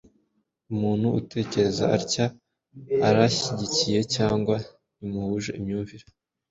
Umuntu 0.73 1.07
utekereza 1.19 1.85
atya 1.97 2.25
uramushyigikiye 3.07 3.99
cyangwa 4.15 4.55
ntimuhuje 4.97 5.51
imyumvire? 5.59 6.05